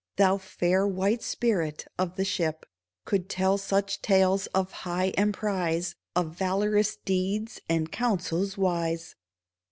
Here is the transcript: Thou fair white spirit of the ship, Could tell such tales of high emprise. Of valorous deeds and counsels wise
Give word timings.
Thou 0.15 0.39
fair 0.39 0.87
white 0.87 1.21
spirit 1.21 1.85
of 1.99 2.15
the 2.15 2.25
ship, 2.25 2.65
Could 3.05 3.29
tell 3.29 3.59
such 3.59 4.01
tales 4.01 4.47
of 4.47 4.71
high 4.81 5.09
emprise. 5.15 5.93
Of 6.15 6.33
valorous 6.35 6.95
deeds 7.05 7.61
and 7.69 7.91
counsels 7.91 8.57
wise 8.57 9.13